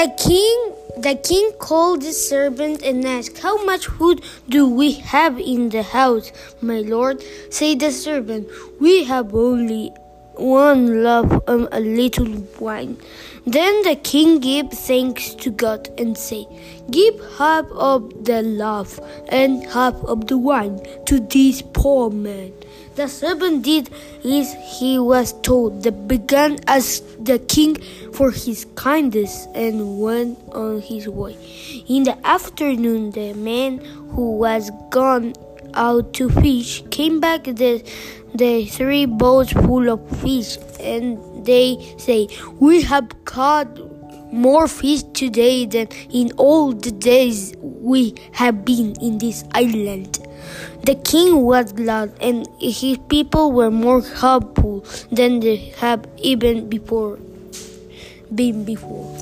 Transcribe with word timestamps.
The 0.00 0.08
king 0.16 0.72
the 0.96 1.14
king 1.14 1.52
called 1.58 2.00
the 2.00 2.14
servant 2.14 2.82
and 2.82 3.04
asked, 3.04 3.36
How 3.40 3.62
much 3.66 3.86
food 3.86 4.22
do 4.48 4.66
we 4.66 4.92
have 4.92 5.38
in 5.38 5.68
the 5.68 5.82
house, 5.82 6.32
my 6.62 6.80
lord? 6.80 7.22
Said 7.50 7.80
the 7.80 7.90
servant, 7.90 8.48
We 8.80 9.04
have 9.04 9.34
only 9.34 9.92
one 10.40 11.02
loaf 11.02 11.30
and 11.46 11.66
um, 11.66 11.68
a 11.72 11.80
little 11.80 12.26
wine. 12.58 12.96
Then 13.46 13.82
the 13.82 13.96
king 13.96 14.40
gave 14.40 14.70
thanks 14.70 15.34
to 15.34 15.50
God 15.50 15.88
and 15.98 16.16
said, 16.16 16.46
Give 16.90 17.14
half 17.38 17.66
of 17.72 18.24
the 18.24 18.42
loaf 18.42 18.98
and 19.28 19.64
half 19.66 19.94
of 20.04 20.26
the 20.26 20.38
wine 20.38 20.80
to 21.06 21.20
this 21.20 21.62
poor 21.62 22.10
man. 22.10 22.52
The 22.96 23.08
servant 23.08 23.62
did 23.62 23.88
as 24.24 24.54
he 24.78 24.98
was 24.98 25.32
told. 25.40 25.84
They 25.84 25.90
began 25.90 26.58
as 26.66 27.00
the 27.18 27.38
king 27.38 27.76
for 28.12 28.30
his 28.30 28.66
kindness 28.74 29.46
and 29.54 30.00
went 30.00 30.38
on 30.52 30.82
his 30.82 31.08
way. 31.08 31.36
In 31.88 32.02
the 32.02 32.18
afternoon, 32.26 33.12
the 33.12 33.32
man 33.34 33.78
who 34.10 34.36
was 34.36 34.70
gone 34.90 35.34
out 35.74 36.12
to 36.14 36.28
fish 36.28 36.82
came 36.90 37.20
back 37.20 37.44
the, 37.44 37.82
the 38.34 38.66
three 38.66 39.06
boats 39.06 39.52
full 39.52 39.88
of 39.88 40.00
fish, 40.20 40.56
and 40.80 41.44
they 41.44 41.94
say, 41.98 42.28
We 42.58 42.82
have 42.82 43.24
caught 43.24 43.68
more 44.32 44.68
fish 44.68 45.02
today 45.14 45.66
than 45.66 45.88
in 46.10 46.32
all 46.36 46.72
the 46.72 46.90
days 46.90 47.54
we 47.60 48.14
have 48.32 48.64
been 48.64 48.94
in 49.00 49.18
this 49.18 49.44
island. 49.54 50.18
The 50.84 50.94
king 50.94 51.42
was 51.42 51.72
glad, 51.72 52.14
and 52.20 52.48
his 52.58 52.98
people 53.08 53.52
were 53.52 53.70
more 53.70 54.02
helpful 54.02 54.84
than 55.10 55.40
they 55.40 55.56
have 55.78 56.06
even 56.18 56.68
before 56.68 57.18
been 58.34 58.64
before. 58.64 59.20